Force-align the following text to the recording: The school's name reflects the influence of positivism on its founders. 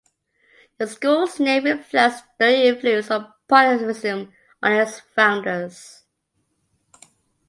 The 0.79 0.87
school's 0.87 1.39
name 1.39 1.65
reflects 1.65 2.21
the 2.39 2.65
influence 2.65 3.11
of 3.11 3.31
positivism 3.47 4.33
on 4.63 4.71
its 4.73 4.99
founders. 4.99 6.05